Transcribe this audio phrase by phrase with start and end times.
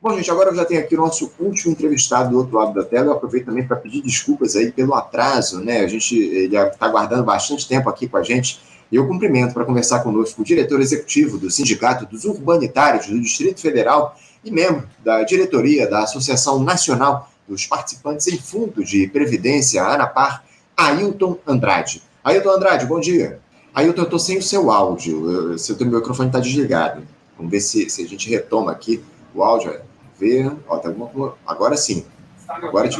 [0.00, 2.84] Bom, gente, agora eu já tenho aqui o nosso último entrevistado do outro lado da
[2.84, 3.06] tela.
[3.06, 5.80] Eu aproveito também para pedir desculpas aí pelo atraso, né?
[5.80, 8.60] A gente já está aguardando bastante tempo aqui com a gente.
[8.92, 13.60] E eu cumprimento para conversar conosco o diretor executivo do Sindicato dos Urbanitários do Distrito
[13.60, 20.44] Federal e membro da diretoria da Associação Nacional dos Participantes em Fundo de Previdência, ANAPAR,
[20.76, 22.04] Ailton Andrade.
[22.22, 23.40] Ailton Andrade, bom dia.
[23.74, 27.02] Ailton, eu estou sem o seu áudio, o seu microfone está desligado.
[27.36, 29.02] Vamos ver se, se a gente retoma aqui
[29.34, 29.87] o áudio
[30.18, 30.52] ver.
[30.68, 31.34] Ó, tá alguma...
[31.46, 32.04] Agora sim.
[32.48, 32.98] Agora te...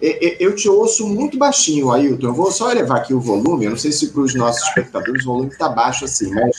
[0.00, 2.26] Eu te ouço muito baixinho, Ailton.
[2.26, 3.64] Eu vou só elevar aqui o volume.
[3.64, 6.56] Eu não sei se para os nossos espectadores o volume está baixo assim, mas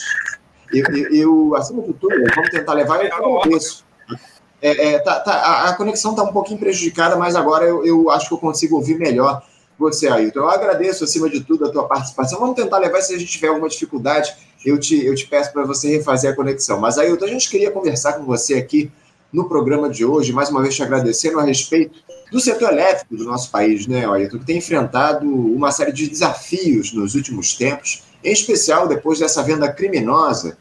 [0.72, 3.84] eu, eu, eu, acima de tudo, vamos tentar levar eu começo.
[4.60, 8.26] É, é, tá, tá, a, conexão está um pouquinho prejudicada, mas agora eu, eu acho
[8.26, 9.42] que eu consigo ouvir melhor
[9.78, 10.40] você, Ailton.
[10.40, 12.40] Eu agradeço, acima de tudo, a tua participação.
[12.40, 14.34] Vamos tentar levar, se a gente tiver alguma dificuldade,
[14.66, 16.80] eu te, eu te peço para você refazer a conexão.
[16.80, 18.90] Mas, Ailton, a gente queria conversar com você aqui
[19.32, 21.98] no programa de hoje, mais uma vez te agradecendo a respeito
[22.30, 26.92] do setor elétrico do nosso país, né, Ailton, que tem enfrentado uma série de desafios
[26.92, 30.56] nos últimos tempos, em especial depois dessa venda criminosa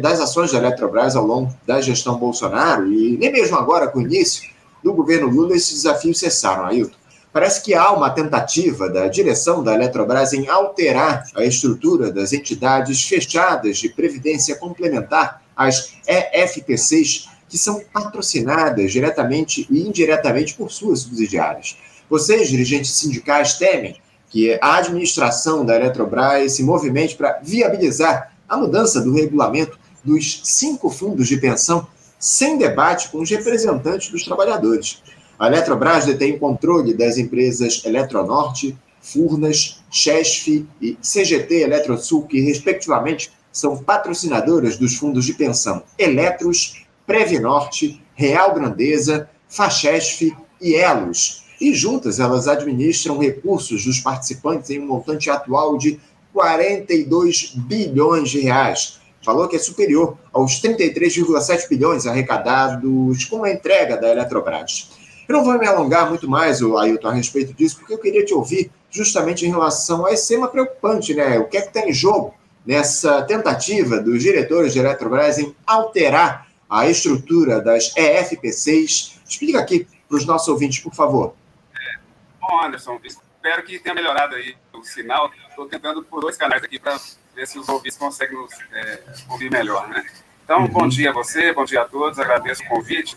[0.00, 4.02] das ações da Eletrobras ao longo da gestão Bolsonaro, e nem mesmo agora, com o
[4.02, 4.50] início
[4.82, 6.96] do governo Lula, esses desafios cessaram, Ailton.
[7.32, 13.02] Parece que há uma tentativa da direção da Eletrobras em alterar a estrutura das entidades
[13.02, 21.76] fechadas de previdência complementar, as EFPCs, que são patrocinadas diretamente e indiretamente por suas subsidiárias.
[22.08, 23.96] Vocês, dirigentes sindicais, temem
[24.28, 30.90] que a administração da Eletrobras se movimente para viabilizar a mudança do regulamento dos cinco
[30.90, 31.86] fundos de pensão
[32.18, 35.02] sem debate com os representantes dos trabalhadores.
[35.38, 43.76] A Eletrobras detém controle das empresas Eletronorte, Furnas, Chesf e CGT Eletrosul, que, respectivamente, são
[43.76, 51.44] patrocinadoras dos fundos de pensão Eletros, Previnorte, Real Grandeza, Fachesf e Elos.
[51.60, 56.00] E juntas elas administram recursos dos participantes em um montante atual de
[56.32, 58.98] 42 bilhões de reais.
[59.24, 64.90] Valor que é superior aos 33,7 bilhões arrecadados com a entrega da Eletrobras.
[65.26, 68.34] Eu não vou me alongar muito mais, Ailton, a respeito disso, porque eu queria te
[68.34, 71.38] ouvir justamente em relação a esse tema preocupante, né?
[71.38, 72.34] O que é que está em jogo
[72.66, 79.20] nessa tentativa dos diretores de Eletrobras em alterar a estrutura das EFPCs.
[79.26, 81.34] Explica aqui para os nossos ouvintes, por favor.
[81.74, 81.98] É,
[82.40, 85.30] bom, Anderson, espero que tenha melhorado aí o sinal.
[85.48, 86.98] Estou tentando por dois canais aqui para
[87.34, 90.04] ver se os ouvintes conseguem nos é, ouvir melhor, né?
[90.44, 90.68] Então, uhum.
[90.68, 93.16] bom dia a você, bom dia a todos, agradeço o convite.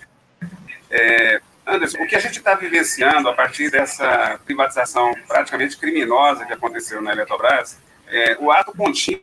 [0.89, 6.53] É, Anderson, o que a gente está vivenciando a partir dessa privatização praticamente criminosa que
[6.53, 9.21] aconteceu na Eletrobras, é, o ato contínuo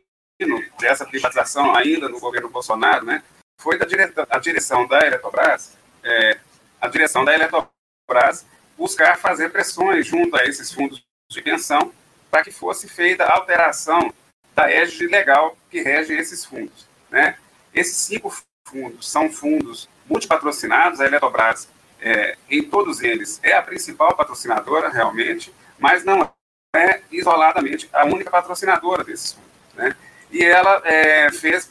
[0.78, 3.22] dessa privatização ainda no governo Bolsonaro, né,
[3.58, 3.86] foi da
[4.30, 6.38] a direção da Eletrobras, é,
[6.80, 8.44] a direção da Eletrobras
[8.76, 11.92] buscar fazer pressões junto a esses fundos de pensão
[12.30, 14.12] para que fosse feita a alteração
[14.54, 16.86] da égide legal que rege esses fundos.
[17.10, 17.36] Né?
[17.72, 18.34] Esses cinco
[18.66, 21.68] fundos são fundos multipatrocinados, a Eletrobras,
[22.00, 26.30] é, em todos eles, é a principal patrocinadora, realmente, mas não
[26.76, 29.50] é isoladamente a única patrocinadora desses fundos.
[29.74, 29.96] Né?
[30.30, 31.64] E ela é, fez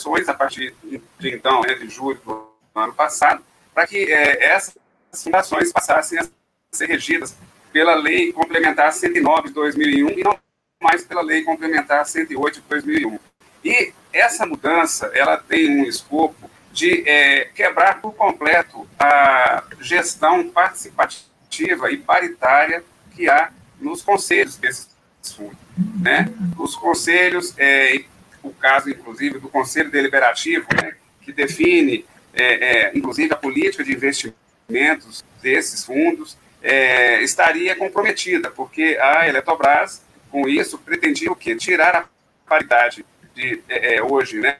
[0.00, 3.42] pressões a partir de então, né, de julho do ano passado,
[3.74, 4.74] para que é, essas
[5.12, 6.26] fundações passassem a
[6.72, 7.36] ser regidas
[7.72, 10.38] pela Lei Complementar 109 de 2001 e não
[10.82, 13.18] mais pela Lei Complementar 108 de 2001.
[13.62, 21.90] E essa mudança, ela tem um escopo de é, quebrar por completo a gestão participativa
[21.90, 22.82] e paritária
[23.14, 24.88] que há nos conselhos desses
[25.34, 25.58] fundos.
[26.00, 26.32] Né?
[26.58, 28.04] Os conselhos é,
[28.42, 33.92] o caso, inclusive, do Conselho Deliberativo, né, que define, é, é, inclusive, a política de
[33.92, 41.56] investimentos desses fundos, é, estaria comprometida, porque a Eletrobras, com isso, pretendia o quê?
[41.56, 42.04] Tirar a
[42.48, 44.58] paridade de, é, é, hoje, né,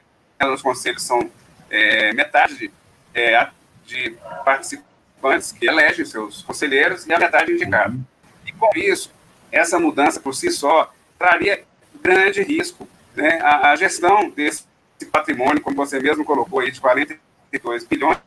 [0.53, 1.31] os conselhos são
[1.69, 2.71] é, metade de,
[3.85, 7.95] de participantes que elegem seus conselheiros e a metade indicada.
[8.45, 9.11] E com isso,
[9.51, 11.63] essa mudança por si só traria
[12.01, 14.65] grande risco né, a, a, gestão desse
[15.11, 18.17] patrimônio, como você mesmo colocou aí, de 42 bilhões,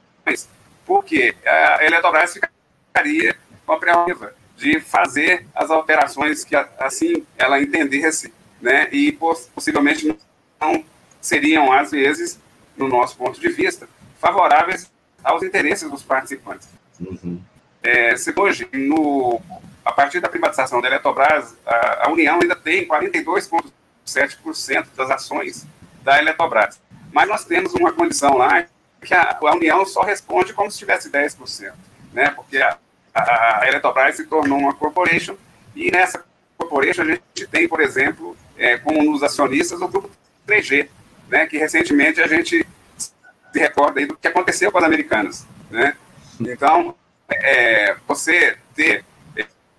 [0.86, 3.36] porque a Eletrobras ficaria
[3.66, 10.16] com a prerrogativa de fazer as alterações que assim ela entendesse, né, e possivelmente
[10.60, 10.84] não
[11.20, 12.38] seriam, às vezes,
[12.76, 13.88] no nosso ponto de vista,
[14.20, 14.90] favoráveis
[15.22, 16.69] aos interesses dos participantes.
[17.00, 17.40] Uhum.
[17.82, 19.40] É, se hoje, no,
[19.84, 23.64] a partir da privatização da Eletrobras, a, a União ainda tem 42,5%
[24.06, 25.66] 7% das ações
[26.02, 26.80] da Eletrobras.
[27.12, 28.66] Mas nós temos uma condição lá
[29.00, 31.72] que a, a União só responde como se tivesse 10%,
[32.12, 32.30] né?
[32.30, 32.76] Porque a,
[33.14, 35.36] a, Eletrobras se tornou uma corporation
[35.74, 36.24] e nessa
[36.56, 40.10] corporation a gente tem, por exemplo, é, como nos acionistas, o grupo
[40.46, 40.88] 3G,
[41.28, 41.46] né?
[41.46, 42.66] Que recentemente a gente
[42.96, 45.96] se recorda do que aconteceu com as americanas, né?
[46.40, 46.94] Então,
[47.30, 49.04] é, você ter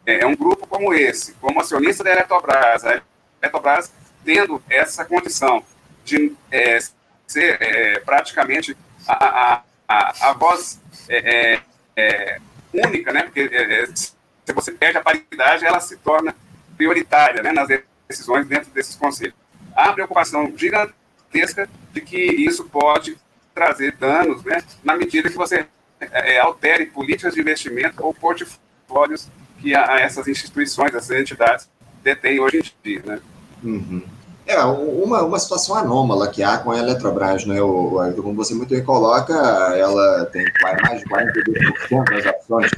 [0.05, 3.01] é, é, um grupo como esse, como acionista da Eletrobras, a
[3.41, 3.91] Eletrobras
[4.25, 5.63] tendo essa condição
[6.03, 6.79] de é,
[7.27, 8.75] ser é, praticamente
[9.07, 11.59] a, a, a, voz é,
[11.95, 12.39] é,
[12.73, 13.23] única, né?
[13.23, 13.49] Porque
[13.93, 16.35] se você perde a paridade, ela se torna
[16.75, 17.67] prioritária né, nas
[18.07, 19.35] decisões dentro desses conselhos.
[19.75, 23.17] Há preocupação gigantesca de que isso pode
[23.53, 25.65] trazer danos, né, na medida que você
[25.99, 29.29] é, altere políticas de investimento ou portfólios
[29.59, 31.69] que a, a essas instituições, essas entidades
[32.03, 33.01] detêm hoje em dia.
[33.05, 33.21] Né?
[33.63, 34.14] Uhum.
[34.47, 38.53] É, uma, uma situação anômala que há com a Eletrobras, né, o, o, como você
[38.53, 40.45] muito bem coloca, ela tem
[40.83, 42.71] mais de 42% das ações,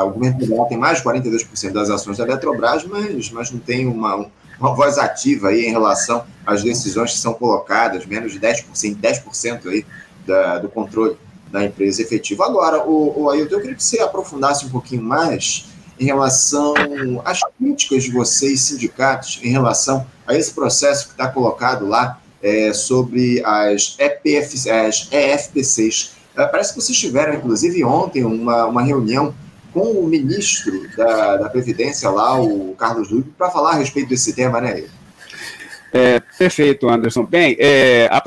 [0.00, 3.86] o governo federal tem mais de 42% das ações da Eletrobras, mas, mas não tem
[3.86, 4.26] uma,
[4.58, 9.68] uma voz ativa aí em relação às decisões que são colocadas, menos de 10%, 10%
[9.68, 9.86] aí
[10.26, 11.16] da, do controle
[11.50, 12.44] da empresa efetiva.
[12.44, 15.66] Agora, o, o Ailton, eu queria que você aprofundasse um pouquinho mais
[15.98, 16.74] em relação
[17.24, 22.72] às críticas de vocês, sindicatos, em relação a esse processo que está colocado lá é,
[22.72, 26.16] sobre as, EPF, as EFPCs.
[26.36, 29.34] É, parece que vocês tiveram, inclusive, ontem, uma, uma reunião
[29.72, 34.32] com o ministro da, da Previdência lá, o Carlos Lúcio, para falar a respeito desse
[34.34, 34.84] tema, né?
[35.92, 37.24] É, perfeito, Anderson.
[37.24, 38.20] Bem, é, a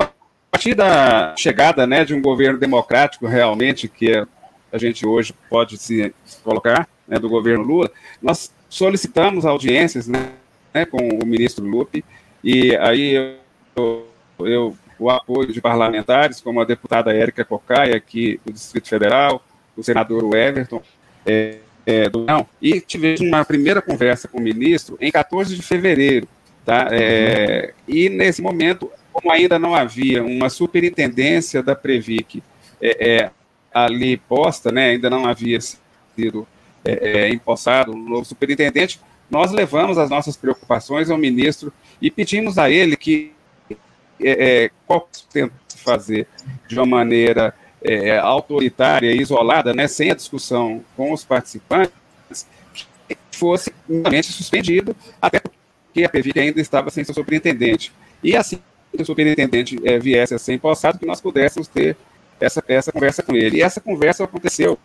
[0.50, 4.24] partir da chegada né, de um governo democrático, realmente, que
[4.72, 7.90] a gente hoje pode se colocar, né, do governo Lula,
[8.20, 10.30] nós solicitamos audiências né,
[10.72, 12.04] né, com o ministro Lupe,
[12.42, 13.36] e aí
[13.76, 14.06] eu,
[14.40, 19.44] eu, o apoio de parlamentares, como a deputada Érica Cocaia, aqui do Distrito Federal,
[19.76, 20.82] o senador Everton,
[21.24, 25.62] é, é, do não, e tivemos uma primeira conversa com o ministro em 14 de
[25.62, 26.28] fevereiro,
[26.64, 26.88] tá?
[26.92, 32.42] É, e nesse momento, como ainda não havia uma superintendência da Previc
[32.80, 33.30] é, é,
[33.72, 36.46] ali posta, né, ainda não havia sido
[36.84, 39.00] é, empossado um novo superintendente,
[39.30, 43.32] nós levamos as nossas preocupações ao ministro e pedimos a ele que
[44.20, 46.28] é, qual tenta fazer
[46.68, 51.92] de uma maneira é, autoritária isolada, né, sem a discussão com os participantes,
[53.08, 57.92] que fosse realmente suspendido, até porque a PEVIC ainda estava sem seu superintendente.
[58.22, 58.60] E assim
[58.94, 61.96] que o superintendente é, viesse a ser empossado, que nós pudéssemos ter
[62.38, 63.58] essa, essa conversa com ele.
[63.58, 64.78] E essa conversa aconteceu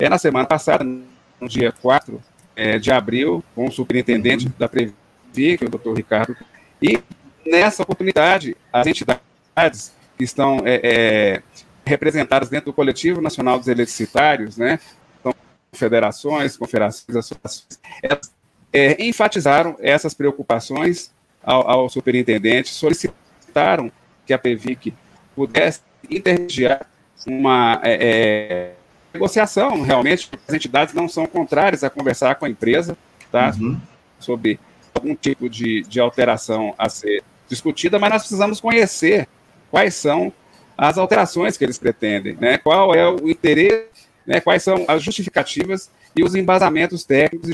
[0.00, 2.20] é, na semana passada, no dia 4
[2.56, 6.36] é, de abril, com o superintendente da Previc, o doutor Ricardo,
[6.82, 6.98] e
[7.46, 11.42] nessa oportunidade, as entidades que estão é, é,
[11.84, 14.80] representadas dentro do Coletivo Nacional dos Eletricitários, né,
[15.22, 15.34] são
[15.72, 18.32] federações, confederações, associações, elas
[18.72, 21.10] é, enfatizaram essas preocupações
[21.42, 23.90] ao, ao, superintendente, solicitaram
[24.26, 24.94] que a PEVIC
[25.34, 26.86] pudesse intermediar
[27.26, 28.74] uma é, é,
[29.12, 32.96] negociação, realmente, as entidades não são contrárias a conversar com a empresa,
[33.30, 33.78] tá, uhum.
[34.18, 34.58] sobre
[34.94, 39.28] algum tipo de, de alteração a ser discutida, mas nós precisamos conhecer
[39.70, 40.32] quais são
[40.76, 42.56] as alterações que eles pretendem, né?
[42.56, 44.40] qual é o interesse, né?
[44.40, 47.52] quais são as justificativas e os embasamentos técnicos e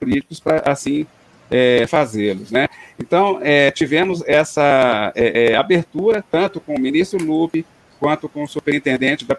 [0.00, 1.06] jurídicos para assim
[1.50, 2.50] é, fazê-los.
[2.50, 2.66] Né?
[2.98, 7.64] Então, é, tivemos essa é, é abertura, tanto com o ministro Lupe,
[8.00, 9.36] quanto com o superintendente da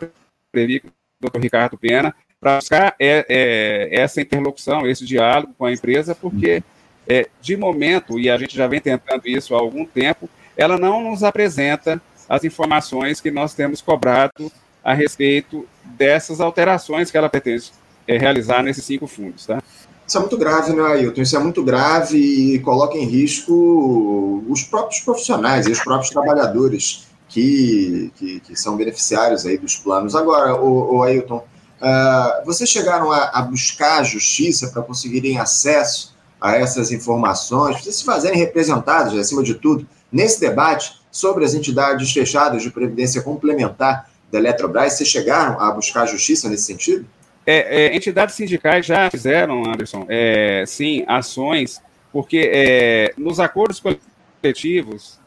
[0.52, 6.14] Previc, doutor Ricardo Pena, para buscar é, é, essa interlocução, esse diálogo com a empresa,
[6.14, 6.62] porque,
[7.42, 11.24] de momento, e a gente já vem tentando isso há algum tempo, ela não nos
[11.24, 14.52] apresenta as informações que nós temos cobrado
[14.84, 17.72] a respeito dessas alterações que ela pretende
[18.08, 19.46] é, realizar nesses cinco fundos.
[19.46, 19.62] Tá?
[20.08, 21.22] Isso é muito grave, né, Ailton?
[21.22, 27.08] Isso é muito grave e coloca em risco os próprios profissionais e os próprios trabalhadores
[27.38, 30.16] que, que, que são beneficiários aí dos planos.
[30.16, 31.38] Agora, o, Ailton,
[31.80, 37.92] uh, vocês chegaram a, a buscar a justiça para conseguirem acesso a essas informações, para
[37.92, 44.10] se fazerem representados, acima de tudo, nesse debate sobre as entidades fechadas de previdência complementar
[44.32, 44.94] da Eletrobras.
[44.94, 47.06] Vocês chegaram a buscar justiça nesse sentido?
[47.46, 51.80] É, é, entidades sindicais já fizeram, Anderson, é, sim, ações,
[52.12, 54.17] porque é, nos acordos coletivos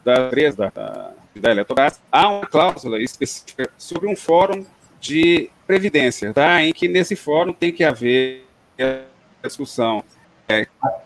[0.03, 4.65] da empresa da, da Eletrobras há uma cláusula específica sobre um fórum
[4.99, 6.63] de previdência, tá?
[6.63, 8.45] em que nesse fórum tem que haver
[9.43, 10.03] discussão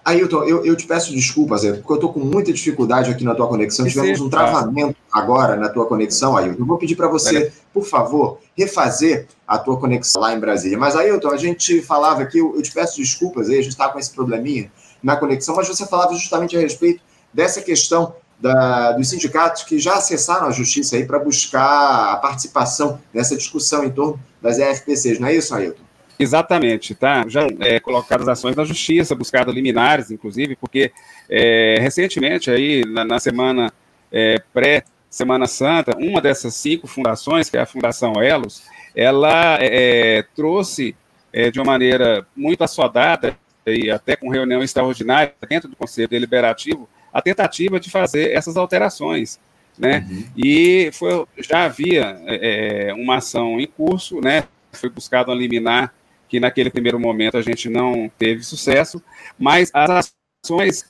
[0.03, 3.47] Ailton, eu, eu te peço desculpas, porque eu estou com muita dificuldade aqui na tua
[3.47, 3.85] conexão.
[3.85, 6.61] Tivemos um travamento agora na tua conexão, Ailton.
[6.61, 10.77] Eu vou pedir para você, por favor, refazer a tua conexão lá em Brasília.
[10.77, 13.89] Mas, Ailton, a gente falava aqui, eu, eu te peço desculpas aí, a gente está
[13.89, 14.71] com esse probleminha
[15.01, 17.01] na conexão, mas você falava justamente a respeito
[17.35, 22.99] dessa questão da, dos sindicatos que já acessaram a justiça aí para buscar a participação
[23.13, 25.83] nessa discussão em torno das EFPCs, não é isso, Ailton?
[26.17, 27.25] Exatamente, tá?
[27.27, 30.91] Já é, colocadas ações na justiça, buscado liminares, inclusive, porque
[31.29, 33.73] é, recentemente, aí, na, na semana
[34.09, 38.63] é, pré-Semana Santa, uma dessas cinco fundações, que é a Fundação Elos,
[38.95, 40.95] ela é, trouxe
[41.33, 46.87] é, de uma maneira muito assodada e até com reunião extraordinária dentro do Conselho Deliberativo,
[47.15, 49.39] a tentativa de fazer essas alterações.
[49.79, 50.05] Né?
[50.09, 50.25] Uhum.
[50.35, 54.43] E foi, já havia é, uma ação em curso, né?
[54.73, 55.93] foi buscado a liminar
[56.27, 59.01] que naquele primeiro momento a gente não teve sucesso,
[59.39, 60.85] mas as ações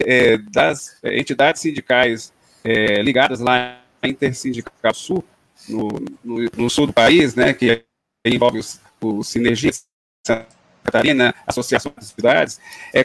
[0.00, 2.32] é, das entidades sindicais
[2.64, 5.24] é, ligadas lá à Intersindical Sul,
[5.68, 5.88] no,
[6.24, 7.84] no, no, sul do país, né, que
[8.24, 9.70] envolve os, os Sinergia
[10.26, 10.48] Santa
[10.82, 12.60] Catarina, Associação das Cidades,
[12.92, 13.04] é,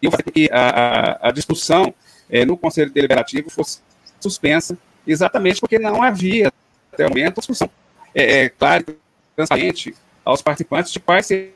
[0.00, 1.94] conseguiu fazer que a, a, a discussão
[2.30, 3.80] é, no Conselho Deliberativo fosse
[4.20, 4.76] suspensa,
[5.06, 6.52] exatamente porque não havia,
[6.92, 7.70] até o momento, discussão
[8.14, 8.96] é, é, clara e
[9.34, 11.52] transparente aos participantes de quais seriam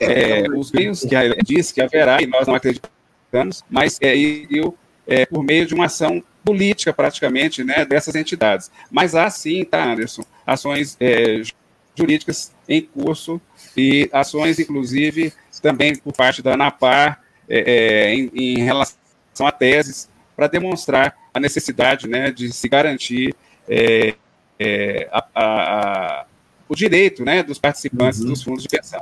[0.00, 4.14] é, os meios que diz que haverá, e nós não acreditamos, mas é,
[5.06, 8.70] é, por meio de uma ação política, praticamente, né, dessas entidades.
[8.90, 11.42] Mas há sim, tá, Anderson, ações é,
[11.96, 13.40] jurídicas em curso
[13.76, 15.32] e ações, inclusive,
[15.64, 18.94] também por parte da ANAPAR é, é, em, em, relação
[19.40, 23.34] a teses para demonstrar a necessidade né, de se garantir
[23.66, 24.14] é,
[24.58, 26.26] é a, a,
[26.68, 28.26] o direito né, dos participantes uhum.
[28.26, 29.00] dos fundos de pensão.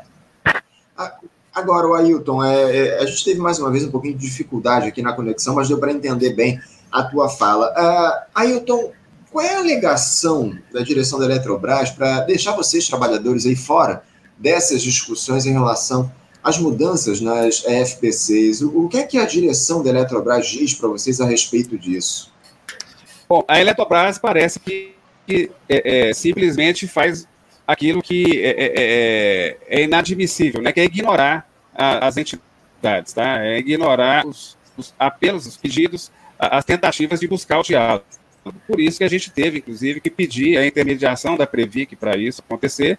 [1.53, 4.87] Agora, o Ailton, é, é, a gente teve mais uma vez um pouquinho de dificuldade
[4.87, 6.61] aqui na conexão, mas deu para entender bem
[6.93, 7.73] a tua fala.
[7.73, 8.93] Uh, Ailton,
[9.33, 14.05] qual é a alegação da direção da Eletrobras para deixar vocês, trabalhadores, aí fora
[14.39, 16.11] dessas discussões em relação
[16.43, 18.63] às mudanças nas FPCs?
[18.63, 22.33] O, que é que a direção da Eletrobras diz para vocês a respeito disso?
[23.29, 24.95] Bom, a Eletrobras parece que,
[25.27, 27.27] que é, é, simplesmente faz
[27.67, 33.45] aquilo que é, é, é, é inadmissível, né, que é ignorar a, as entidades, tá?
[33.45, 34.93] é ignorar os, os
[35.47, 38.05] os pedidos, as tentativas de buscar o diálogo.
[38.67, 42.43] Por isso que a gente teve, inclusive, que pedir a intermediação da Previc para isso
[42.45, 42.99] acontecer,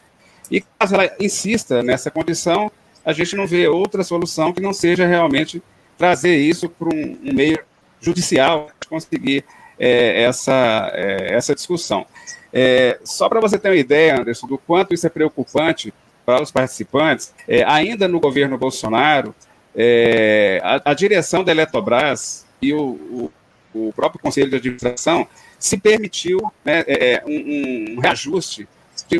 [0.49, 2.71] e caso ela insista nessa condição,
[3.05, 5.61] a gente não vê outra solução que não seja realmente
[5.97, 7.59] trazer isso para um, um meio
[7.99, 9.43] judicial, conseguir
[9.79, 12.05] é, essa, é, essa discussão.
[12.51, 15.93] É, só para você ter uma ideia, Anderson, do quanto isso é preocupante
[16.25, 19.33] para os participantes, é, ainda no governo Bolsonaro,
[19.75, 23.31] é, a, a, direção da Eletrobras e o,
[23.73, 28.67] o, o, próprio Conselho de Administração se permitiu né, é, um, um, reajuste
[29.09, 29.19] de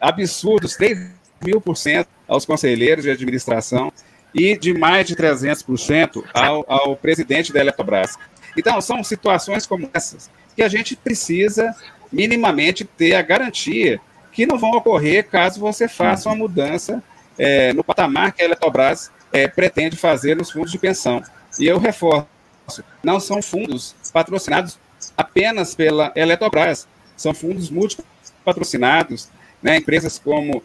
[0.00, 1.12] absurdos, 3
[1.44, 3.92] mil por cento aos conselheiros de administração
[4.32, 8.16] e de mais de 300% ao, ao presidente da Eletrobras.
[8.56, 11.74] Então, são situações como essas que a gente precisa
[12.12, 14.00] minimamente ter a garantia
[14.32, 17.02] que não vão ocorrer caso você faça uma mudança
[17.38, 21.22] é, no patamar que a Eletrobras é, pretende fazer nos fundos de pensão.
[21.58, 22.28] E eu reforço,
[23.02, 24.78] não são fundos patrocinados
[25.16, 29.28] apenas pela Eletrobras, são fundos multipatrocinados,
[29.62, 30.62] né, empresas como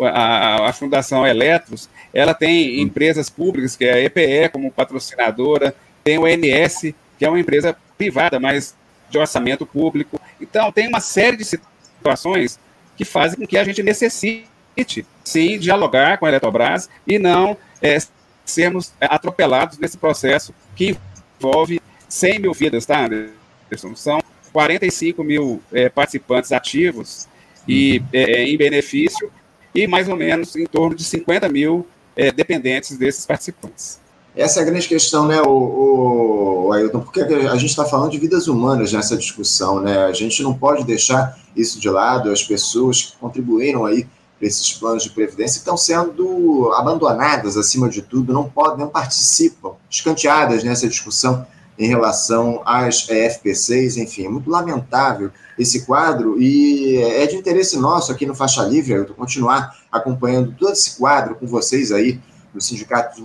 [0.00, 5.74] a, a, Fundação Eletros, ela tem empresas públicas, que é a EPE como patrocinadora,
[6.04, 8.74] tem o NS, que é uma empresa privada, mas
[9.10, 10.20] de orçamento público.
[10.40, 12.58] Então, tem uma série de situações
[12.96, 17.98] que fazem com que a gente necessite, sim, dialogar com a Eletrobras e não é,
[18.44, 20.96] sermos atropelados nesse processo que
[21.38, 23.94] envolve 100 mil vidas, tá, Anderson?
[23.94, 27.26] São 45 mil é, participantes ativos
[27.66, 29.30] e é, em benefício
[29.74, 31.86] e mais ou menos em torno de 50 mil
[32.16, 34.00] é, dependentes desses participantes.
[34.34, 38.18] Essa é a grande questão, né, o, o Ailton, porque a gente está falando de
[38.18, 40.06] vidas humanas nessa discussão, né?
[40.06, 44.06] A gente não pode deixar isso de lado, as pessoas que contribuíram aí
[44.38, 49.74] para esses planos de previdência estão sendo abandonadas acima de tudo, não podem, não participam,
[49.90, 51.46] escanteadas nessa discussão
[51.78, 55.30] em relação às FPCs, enfim, é muito lamentável
[55.62, 60.72] esse quadro e é de interesse nosso aqui no Faixa Livre, Ailton, continuar acompanhando todo
[60.72, 62.20] esse quadro com vocês aí
[62.52, 63.22] dos sindicatos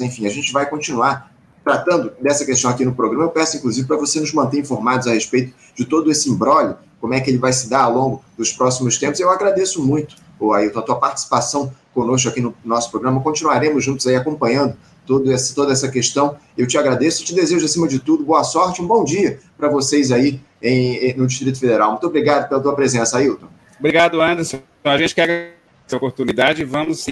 [0.00, 1.30] enfim, a gente vai continuar
[1.62, 3.24] tratando dessa questão aqui no programa.
[3.24, 7.14] Eu peço, inclusive, para você nos manter informados a respeito de todo esse embrólio como
[7.14, 9.20] é que ele vai se dar ao longo dos próximos tempos.
[9.20, 13.20] Eu agradeço muito, o Ailton, a tua participação conosco aqui no nosso programa.
[13.20, 16.36] Continuaremos juntos aí acompanhando todo esse, toda essa questão.
[16.56, 19.68] Eu te agradeço e te desejo, acima de tudo, boa sorte, um bom dia para
[19.68, 21.92] vocês aí em, no Distrito Federal.
[21.92, 23.48] Muito obrigado pela tua presença, Ailton.
[23.78, 24.60] Obrigado, Anderson.
[24.84, 27.06] A gente quer essa oportunidade e vamos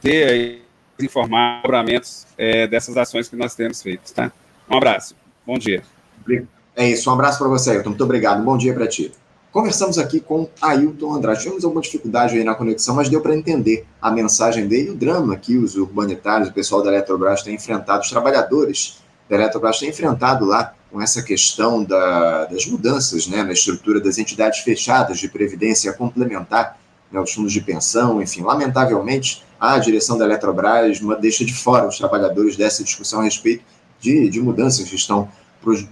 [0.00, 0.62] ter aí
[1.00, 1.62] informar
[2.36, 4.12] é, dessas ações que nós temos feito.
[4.12, 4.30] Tá?
[4.68, 5.16] Um abraço.
[5.46, 5.82] Bom dia.
[6.76, 7.10] É isso.
[7.10, 7.90] Um abraço para você, Ailton.
[7.90, 8.40] Muito obrigado.
[8.40, 9.12] Um bom dia para ti.
[9.52, 11.40] Conversamos aqui com Ailton Andrade.
[11.40, 15.36] Tivemos alguma dificuldade aí na conexão, mas deu para entender a mensagem dele, o drama
[15.36, 20.44] que os urbanitários, o pessoal da Eletrobras tem enfrentado, os trabalhadores da Eletrobras têm enfrentado
[20.44, 25.92] lá com essa questão da, das mudanças né, na estrutura das entidades fechadas de previdência
[25.92, 26.78] complementar,
[27.10, 28.42] né, os fundos de pensão, enfim.
[28.42, 33.62] Lamentavelmente, a direção da Eletrobras deixa de fora os trabalhadores dessa discussão a respeito
[34.00, 35.28] de, de mudanças que estão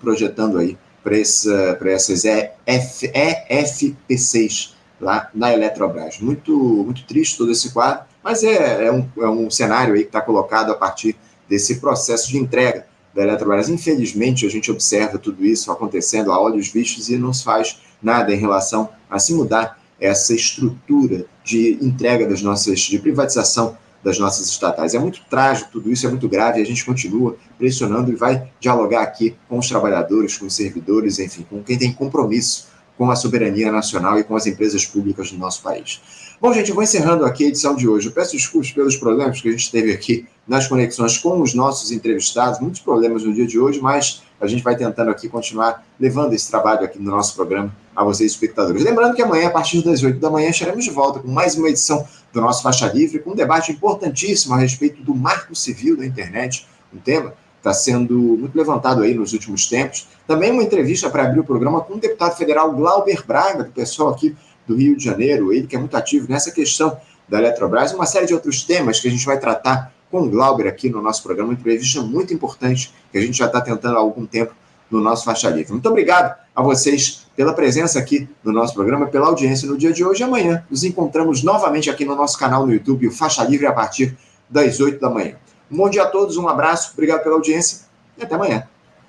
[0.00, 3.12] projetando aí para essa, essas EF,
[3.48, 6.18] EFP6 lá na Eletrobras.
[6.18, 10.08] Muito, muito triste todo esse quadro, mas é, é, um, é um cenário aí que
[10.08, 11.16] está colocado a partir
[11.48, 13.68] desse processo de entrega da Eletrobras.
[13.68, 18.32] Infelizmente, a gente observa tudo isso acontecendo a olhos vistos e não se faz nada
[18.32, 24.48] em relação a se mudar essa estrutura de entrega das nossas, de privatização das nossas
[24.48, 24.94] estatais.
[24.94, 28.48] É muito trágico tudo isso, é muito grave, e a gente continua pressionando e vai
[28.60, 32.68] dialogar aqui com os trabalhadores, com os servidores, enfim, com quem tem compromisso
[32.98, 36.00] com a soberania nacional e com as empresas públicas do nosso país.
[36.40, 38.08] Bom, gente, eu vou encerrando aqui a edição de hoje.
[38.08, 41.92] Eu peço desculpas pelos problemas que a gente teve aqui nas conexões com os nossos
[41.92, 46.32] entrevistados, muitos problemas no dia de hoje, mas a gente vai tentando aqui continuar levando
[46.32, 48.82] esse trabalho aqui no nosso programa a vocês, espectadores.
[48.82, 51.68] Lembrando que amanhã, a partir das 8 da manhã, estaremos de volta com mais uma
[51.68, 56.06] edição do nosso Faixa Livre, com um debate importantíssimo a respeito do marco civil da
[56.06, 57.34] internet, um tema
[57.68, 60.08] está sendo muito levantado aí nos últimos tempos.
[60.26, 64.10] Também uma entrevista para abrir o programa com o deputado federal Glauber Braga, do pessoal
[64.10, 64.34] aqui
[64.66, 66.98] do Rio de Janeiro, ele que é muito ativo nessa questão
[67.28, 70.66] da Eletrobras, uma série de outros temas que a gente vai tratar com o Glauber
[70.66, 74.00] aqui no nosso programa, uma entrevista muito importante que a gente já está tentando há
[74.00, 74.54] algum tempo
[74.90, 75.72] no nosso Faixa Livre.
[75.72, 80.02] Muito obrigado a vocês pela presença aqui no nosso programa, pela audiência no dia de
[80.02, 80.22] hoje.
[80.22, 84.16] Amanhã nos encontramos novamente aqui no nosso canal no YouTube, o Faixa Livre, a partir
[84.48, 85.34] das 8 da manhã.
[85.70, 88.66] Um bom dia a todos, um abraço, obrigado pela audiência e até amanhã.